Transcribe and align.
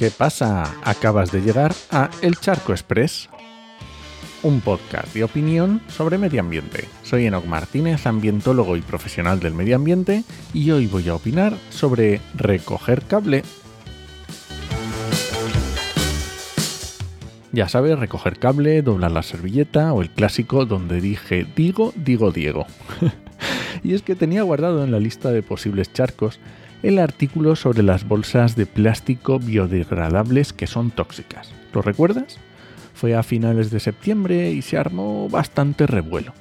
¿Qué 0.00 0.10
pasa? 0.10 0.62
Acabas 0.82 1.30
de 1.30 1.42
llegar 1.42 1.74
a 1.90 2.08
El 2.22 2.36
Charco 2.36 2.72
Express, 2.72 3.28
un 4.42 4.62
podcast 4.62 5.12
de 5.12 5.24
opinión 5.24 5.82
sobre 5.88 6.16
medio 6.16 6.40
ambiente. 6.40 6.88
Soy 7.02 7.26
Enoc 7.26 7.44
Martínez, 7.44 8.06
ambientólogo 8.06 8.78
y 8.78 8.80
profesional 8.80 9.40
del 9.40 9.52
medio 9.52 9.76
ambiente, 9.76 10.24
y 10.54 10.70
hoy 10.70 10.86
voy 10.86 11.10
a 11.10 11.14
opinar 11.14 11.52
sobre 11.68 12.22
recoger 12.34 13.02
cable. 13.02 13.42
Ya 17.52 17.68
sabes, 17.68 17.98
recoger 17.98 18.38
cable, 18.38 18.80
doblar 18.80 19.10
la 19.10 19.22
servilleta 19.22 19.92
o 19.92 20.00
el 20.00 20.08
clásico 20.08 20.64
donde 20.64 21.02
dije 21.02 21.46
digo, 21.54 21.92
digo 21.94 22.32
Diego. 22.32 22.64
y 23.84 23.92
es 23.92 24.00
que 24.00 24.14
tenía 24.14 24.44
guardado 24.44 24.82
en 24.82 24.92
la 24.92 24.98
lista 24.98 25.30
de 25.30 25.42
posibles 25.42 25.92
charcos 25.92 26.40
el 26.82 26.98
artículo 26.98 27.56
sobre 27.56 27.82
las 27.82 28.06
bolsas 28.06 28.56
de 28.56 28.66
plástico 28.66 29.38
biodegradables 29.38 30.52
que 30.52 30.66
son 30.66 30.90
tóxicas. 30.90 31.52
¿Lo 31.72 31.82
recuerdas? 31.82 32.38
Fue 32.94 33.14
a 33.14 33.22
finales 33.22 33.70
de 33.70 33.80
septiembre 33.80 34.50
y 34.50 34.62
se 34.62 34.78
armó 34.78 35.28
bastante 35.28 35.86
revuelo. 35.86 36.32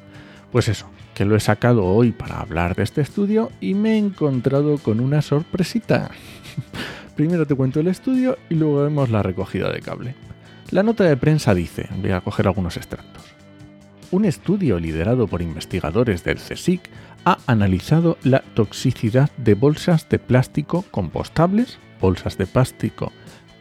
Pues 0.51 0.67
eso, 0.67 0.89
que 1.13 1.25
lo 1.25 1.35
he 1.35 1.39
sacado 1.39 1.85
hoy 1.85 2.11
para 2.11 2.39
hablar 2.39 2.75
de 2.75 2.83
este 2.83 3.01
estudio 3.01 3.51
y 3.59 3.73
me 3.73 3.93
he 3.93 3.97
encontrado 3.97 4.77
con 4.77 4.99
una 4.99 5.21
sorpresita. 5.21 6.11
Primero 7.15 7.45
te 7.45 7.55
cuento 7.55 7.81
el 7.81 7.87
estudio 7.87 8.37
y 8.49 8.55
luego 8.55 8.83
vemos 8.83 9.09
la 9.09 9.21
recogida 9.21 9.71
de 9.71 9.81
cable. 9.81 10.15
La 10.71 10.83
nota 10.83 11.03
de 11.03 11.17
prensa 11.17 11.53
dice, 11.53 11.89
voy 12.01 12.11
a 12.11 12.21
coger 12.21 12.47
algunos 12.47 12.77
extractos. 12.77 13.23
Un 14.11 14.25
estudio 14.25 14.79
liderado 14.79 15.27
por 15.27 15.41
investigadores 15.41 16.23
del 16.23 16.37
CSIC 16.37 16.81
ha 17.25 17.37
analizado 17.45 18.17
la 18.23 18.41
toxicidad 18.41 19.29
de 19.37 19.53
bolsas 19.53 20.09
de 20.09 20.17
plástico 20.17 20.83
compostables, 20.89 21.77
bolsas 22.01 22.37
de 22.37 22.47
plástico 22.47 23.11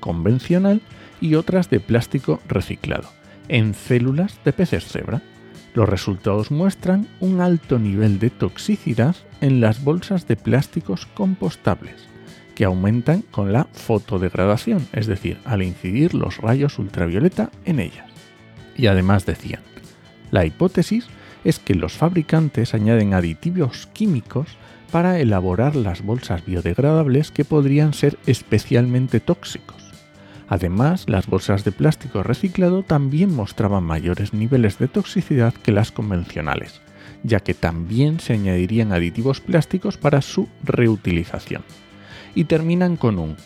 convencional 0.00 0.80
y 1.20 1.34
otras 1.34 1.69
de 1.69 1.80
plástico 1.80 2.41
reciclado 2.48 3.10
en 3.48 3.74
células 3.74 4.38
de 4.44 4.52
peces 4.52 4.86
cebra. 4.86 5.22
Los 5.74 5.88
resultados 5.88 6.50
muestran 6.50 7.08
un 7.20 7.41
alto 7.41 7.78
nivel 7.78 8.19
de 8.19 8.30
toxicidad 8.30 9.16
en 9.41 9.60
las 9.60 9.84
bolsas 9.84 10.26
de 10.26 10.36
plásticos 10.36 11.06
compostables, 11.06 12.08
que 12.54 12.64
aumentan 12.64 13.22
con 13.22 13.52
la 13.52 13.64
fotodegradación, 13.72 14.86
es 14.92 15.06
decir, 15.06 15.38
al 15.44 15.62
incidir 15.62 16.14
los 16.14 16.38
rayos 16.38 16.78
ultravioleta 16.78 17.50
en 17.64 17.80
ellas. 17.80 18.06
Y 18.76 18.86
además 18.86 19.26
decían, 19.26 19.60
la 20.30 20.44
hipótesis 20.44 21.06
es 21.44 21.58
que 21.58 21.74
los 21.74 21.94
fabricantes 21.94 22.74
añaden 22.74 23.14
aditivos 23.14 23.88
químicos 23.92 24.48
para 24.90 25.18
elaborar 25.20 25.76
las 25.76 26.02
bolsas 26.02 26.44
biodegradables 26.44 27.30
que 27.30 27.44
podrían 27.44 27.92
ser 27.92 28.18
especialmente 28.26 29.20
tóxicos. 29.20 29.76
Además, 30.48 31.04
las 31.08 31.26
bolsas 31.26 31.64
de 31.64 31.72
plástico 31.72 32.22
reciclado 32.22 32.82
también 32.82 33.34
mostraban 33.34 33.84
mayores 33.84 34.32
niveles 34.32 34.78
de 34.78 34.88
toxicidad 34.88 35.52
que 35.52 35.72
las 35.72 35.92
convencionales, 35.92 36.80
ya 37.22 37.40
que 37.40 37.52
también 37.52 38.18
se 38.18 38.32
añadirían 38.32 38.92
aditivos 38.92 39.40
plásticos 39.40 39.98
para 39.98 40.22
su 40.22 40.48
reutilización. 40.64 41.62
Y 42.34 42.44
terminan 42.44 42.96
con 42.96 43.18
un. 43.18 43.36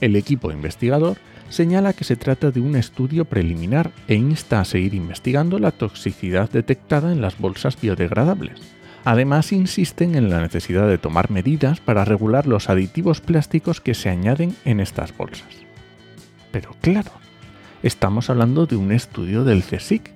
El 0.00 0.14
equipo 0.14 0.52
investigador 0.52 1.16
señala 1.48 1.92
que 1.92 2.04
se 2.04 2.16
trata 2.16 2.50
de 2.50 2.60
un 2.60 2.76
estudio 2.76 3.24
preliminar 3.24 3.92
e 4.08 4.14
insta 4.14 4.60
a 4.60 4.64
seguir 4.64 4.94
investigando 4.94 5.58
la 5.58 5.70
toxicidad 5.70 6.50
detectada 6.50 7.12
en 7.12 7.20
las 7.20 7.38
bolsas 7.38 7.80
biodegradables. 7.80 8.60
Además, 9.04 9.52
insisten 9.52 10.16
en 10.16 10.30
la 10.30 10.40
necesidad 10.40 10.88
de 10.88 10.98
tomar 10.98 11.30
medidas 11.30 11.80
para 11.80 12.04
regular 12.04 12.46
los 12.46 12.68
aditivos 12.68 13.20
plásticos 13.20 13.80
que 13.80 13.94
se 13.94 14.08
añaden 14.08 14.56
en 14.64 14.80
estas 14.80 15.16
bolsas. 15.16 15.48
Pero 16.50 16.74
claro, 16.80 17.12
estamos 17.82 18.30
hablando 18.30 18.66
de 18.66 18.76
un 18.76 18.90
estudio 18.90 19.44
del 19.44 19.62
CSIC 19.62 20.10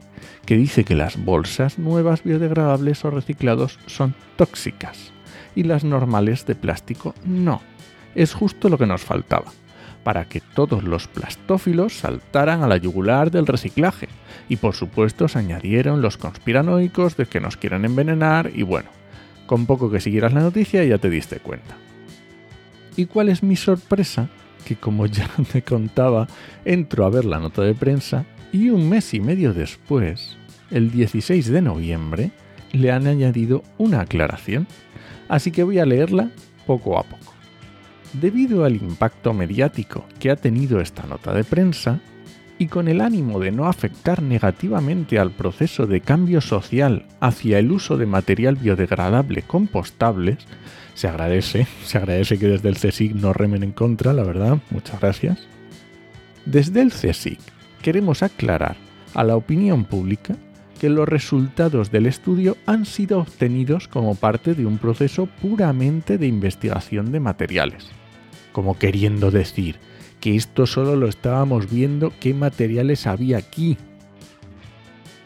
que 0.44 0.56
dice 0.56 0.84
que 0.84 0.96
las 0.96 1.22
bolsas 1.22 1.78
nuevas 1.78 2.24
biodegradables 2.24 3.04
o 3.04 3.10
reciclados 3.10 3.78
son 3.86 4.14
tóxicas 4.36 5.12
y 5.54 5.62
las 5.62 5.84
normales 5.84 6.46
de 6.46 6.56
plástico 6.56 7.14
no. 7.24 7.62
Es 8.16 8.34
justo 8.34 8.68
lo 8.68 8.76
que 8.76 8.86
nos 8.86 9.02
faltaba 9.02 9.52
para 10.02 10.24
que 10.26 10.40
todos 10.40 10.82
los 10.82 11.06
plastófilos 11.08 11.94
saltaran 11.94 12.62
a 12.62 12.66
la 12.66 12.76
yugular 12.76 13.30
del 13.30 13.46
reciclaje. 13.46 14.08
Y 14.48 14.56
por 14.56 14.74
supuesto 14.74 15.28
se 15.28 15.38
añadieron 15.38 16.02
los 16.02 16.16
conspiranoicos 16.16 17.16
de 17.16 17.26
que 17.26 17.40
nos 17.40 17.56
quieren 17.56 17.84
envenenar 17.84 18.50
y 18.54 18.62
bueno, 18.62 18.90
con 19.46 19.66
poco 19.66 19.90
que 19.90 20.00
siguieras 20.00 20.32
la 20.32 20.40
noticia 20.40 20.84
ya 20.84 20.98
te 20.98 21.10
diste 21.10 21.38
cuenta. 21.38 21.76
¿Y 22.96 23.06
cuál 23.06 23.28
es 23.28 23.42
mi 23.42 23.56
sorpresa? 23.56 24.28
Que 24.64 24.76
como 24.76 25.06
ya 25.06 25.28
te 25.52 25.62
contaba, 25.62 26.28
entro 26.64 27.04
a 27.04 27.10
ver 27.10 27.24
la 27.24 27.38
nota 27.38 27.62
de 27.62 27.74
prensa 27.74 28.24
y 28.52 28.70
un 28.70 28.88
mes 28.88 29.14
y 29.14 29.20
medio 29.20 29.54
después, 29.54 30.36
el 30.70 30.90
16 30.90 31.50
de 31.50 31.62
noviembre, 31.62 32.30
le 32.72 32.90
han 32.90 33.06
añadido 33.06 33.62
una 33.78 34.00
aclaración. 34.00 34.66
Así 35.28 35.50
que 35.50 35.62
voy 35.62 35.78
a 35.78 35.86
leerla 35.86 36.30
poco 36.66 36.98
a 36.98 37.02
poco. 37.04 37.29
Debido 38.12 38.64
al 38.64 38.76
impacto 38.76 39.32
mediático 39.32 40.04
que 40.18 40.30
ha 40.30 40.36
tenido 40.36 40.80
esta 40.80 41.06
nota 41.06 41.32
de 41.32 41.44
prensa, 41.44 42.00
y 42.60 42.66
con 42.66 42.88
el 42.88 43.00
ánimo 43.00 43.40
de 43.40 43.52
no 43.52 43.66
afectar 43.66 44.22
negativamente 44.22 45.18
al 45.18 45.30
proceso 45.30 45.86
de 45.86 46.02
cambio 46.02 46.42
social 46.42 47.06
hacia 47.18 47.58
el 47.58 47.72
uso 47.72 47.96
de 47.96 48.04
material 48.04 48.56
biodegradable 48.56 49.40
compostables, 49.40 50.36
se 50.92 51.08
agradece, 51.08 51.66
se 51.84 51.96
agradece 51.96 52.38
que 52.38 52.48
desde 52.48 52.68
el 52.68 52.76
CSIC 52.76 53.14
no 53.14 53.32
remen 53.32 53.62
en 53.62 53.72
contra, 53.72 54.12
la 54.12 54.24
verdad, 54.24 54.58
muchas 54.68 55.00
gracias. 55.00 55.38
Desde 56.44 56.82
el 56.82 56.90
CSIC 56.90 57.40
queremos 57.80 58.22
aclarar 58.22 58.76
a 59.14 59.24
la 59.24 59.36
opinión 59.36 59.86
pública 59.86 60.36
que 60.80 60.88
los 60.88 61.08
resultados 61.08 61.92
del 61.92 62.06
estudio 62.06 62.56
han 62.66 62.86
sido 62.86 63.20
obtenidos 63.20 63.86
como 63.86 64.16
parte 64.16 64.54
de 64.54 64.66
un 64.66 64.78
proceso 64.78 65.26
puramente 65.26 66.18
de 66.18 66.26
investigación 66.26 67.12
de 67.12 67.20
materiales 67.20 68.00
como 68.52 68.78
queriendo 68.78 69.30
decir 69.30 69.76
que 70.20 70.36
esto 70.36 70.66
solo 70.66 70.96
lo 70.96 71.08
estábamos 71.08 71.70
viendo 71.70 72.12
qué 72.20 72.34
materiales 72.34 73.06
había 73.06 73.38
aquí. 73.38 73.78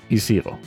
Y 0.09 0.19
sigo. 0.19 0.59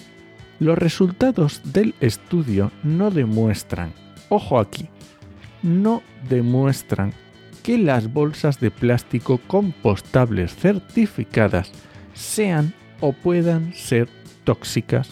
Los 0.59 0.78
resultados 0.78 1.62
del 1.64 1.94
estudio 2.02 2.72
no 2.84 3.12
demuestran, 3.12 3.94
ojo 4.28 4.59
aquí, 4.59 4.90
no 5.62 6.02
demuestran 6.28 7.14
que 7.62 7.78
las 7.78 8.12
bolsas 8.12 8.59
de 8.59 8.72
plástico 8.72 9.40
compostables 9.46 10.56
certificadas 10.56 11.72
sean 12.14 12.74
o 13.02 13.14
puedan 13.14 13.74
ser 13.75 14.09
tóxicas 14.47 15.09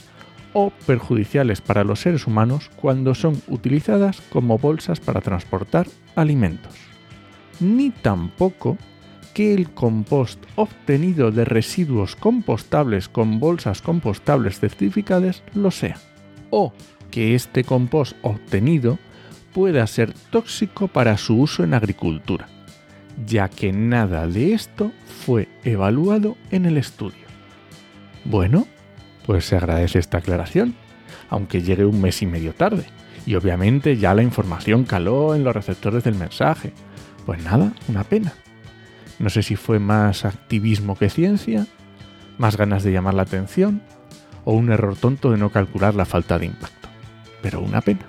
o 0.53 0.71
perjudiciales 0.87 1.59
para 1.59 1.83
los 1.83 1.99
seres 1.99 2.25
humanos 2.25 2.71
cuando 2.77 3.13
son 3.13 3.41
utilizadas 3.47 4.21
como 4.31 4.57
bolsas 4.57 4.99
para 4.99 5.21
transportar 5.21 5.85
alimentos 6.15 6.73
ni 7.59 7.89
tampoco 7.91 8.77
que 9.33 9.53
el 9.53 9.69
compost 9.71 10.41
obtenido 10.55 11.31
de 11.31 11.45
residuos 11.45 12.15
compostables 12.15 13.09
con 13.09 13.39
bolsas 13.39 13.81
compostables 13.81 14.59
certificadas 14.59 15.43
lo 15.53 15.71
sea, 15.71 15.97
o 16.51 16.73
que 17.11 17.35
este 17.35 17.63
compost 17.63 18.15
obtenido 18.21 18.97
pueda 19.53 19.85
ser 19.87 20.13
tóxico 20.31 20.87
para 20.87 21.17
su 21.17 21.39
uso 21.39 21.63
en 21.63 21.73
agricultura, 21.73 22.47
ya 23.25 23.49
que 23.49 23.73
nada 23.73 24.27
de 24.27 24.53
esto 24.53 24.91
fue 25.25 25.49
evaluado 25.63 26.37
en 26.51 26.65
el 26.65 26.77
estudio. 26.77 27.25
Bueno, 28.23 28.67
pues 29.25 29.45
se 29.45 29.55
agradece 29.55 29.99
esta 29.99 30.19
aclaración, 30.19 30.75
aunque 31.29 31.61
llegue 31.61 31.85
un 31.85 32.01
mes 32.01 32.21
y 32.21 32.25
medio 32.25 32.53
tarde, 32.53 32.85
y 33.25 33.35
obviamente 33.35 33.97
ya 33.97 34.13
la 34.13 34.23
información 34.23 34.83
caló 34.83 35.35
en 35.35 35.43
los 35.43 35.55
receptores 35.55 36.03
del 36.03 36.15
mensaje, 36.15 36.73
pues 37.25 37.43
nada, 37.43 37.73
una 37.87 38.03
pena. 38.03 38.33
No 39.17 39.29
sé 39.29 39.43
si 39.43 39.55
fue 39.55 39.79
más 39.79 40.25
activismo 40.25 40.95
que 40.95 41.09
ciencia, 41.09 41.65
más 42.37 42.57
ganas 42.57 42.83
de 42.83 42.91
llamar 42.91 43.13
la 43.13 43.23
atención 43.23 43.81
o 44.43 44.53
un 44.53 44.71
error 44.71 44.95
tonto 44.95 45.31
de 45.31 45.37
no 45.37 45.49
calcular 45.49 45.95
la 45.95 46.05
falta 46.05 46.37
de 46.37 46.47
impacto. 46.47 46.89
Pero 47.41 47.61
una 47.61 47.81
pena. 47.81 48.05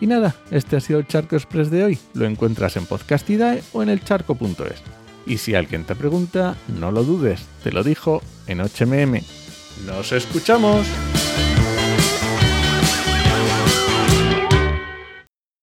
Y 0.00 0.06
nada, 0.06 0.34
este 0.50 0.76
ha 0.76 0.80
sido 0.80 0.98
el 0.98 1.06
Charco 1.06 1.36
Express 1.36 1.70
de 1.70 1.84
hoy. 1.84 1.98
Lo 2.12 2.26
encuentras 2.26 2.76
en 2.76 2.84
Podcastidae 2.84 3.62
o 3.72 3.82
en 3.82 3.88
elcharco.es. 3.88 4.82
Y 5.26 5.38
si 5.38 5.54
alguien 5.54 5.84
te 5.84 5.94
pregunta, 5.94 6.56
no 6.78 6.92
lo 6.92 7.02
dudes, 7.02 7.46
te 7.64 7.72
lo 7.72 7.82
dijo 7.82 8.22
en 8.46 8.60
HMM. 8.60 9.22
¡Nos 9.84 10.12
escuchamos! 10.12 10.86